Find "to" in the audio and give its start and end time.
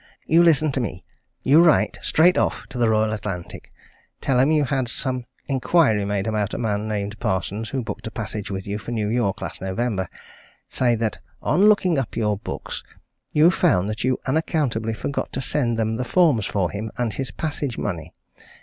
0.71-0.79, 2.69-2.79, 15.33-15.39